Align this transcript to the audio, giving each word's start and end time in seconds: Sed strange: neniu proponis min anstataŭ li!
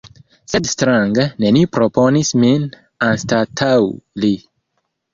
Sed 0.53 0.69
strange: 0.71 1.25
neniu 1.45 1.71
proponis 1.77 2.33
min 2.47 2.67
anstataŭ 3.13 3.73
li! 4.25 4.37